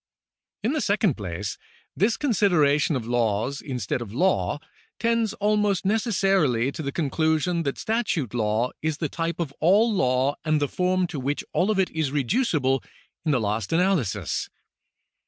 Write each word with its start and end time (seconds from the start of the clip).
In 0.63 0.73
the 0.73 0.81
second 0.81 1.15
place, 1.15 1.59
this 1.95 2.17
consideration 2.17 2.95
of 2.95 3.05
laws 3.05 3.61
instead 3.61 4.01
of 4.01 4.11
law 4.15 4.57
tends 4.97 5.33
almost 5.35 5.85
necessarily 5.85 6.71
to 6.71 6.81
the 6.81 6.91
conclusion 6.91 7.61
that 7.61 7.77
statute 7.77 8.33
law 8.33 8.71
is 8.81 8.97
the 8.97 9.09
type 9.09 9.39
of 9.39 9.53
all 9.59 9.93
law 9.93 10.37
and 10.43 10.59
the 10.59 10.67
form 10.67 11.05
to 11.05 11.19
which 11.19 11.43
all 11.53 11.69
of 11.69 11.77
it 11.77 11.91
is 11.91 12.11
reducible 12.11 12.83
in 13.25 13.31
the 13.31 13.39
last 13.39 13.71
analysis. 13.71 14.49